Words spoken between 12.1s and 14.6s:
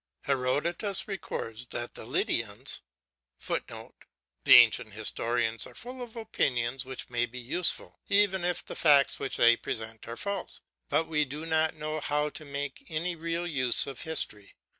to make any real use of history.